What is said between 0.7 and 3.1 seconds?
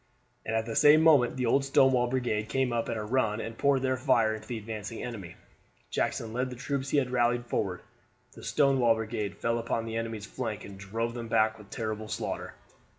same moment the old Stonewall Brigade came up at a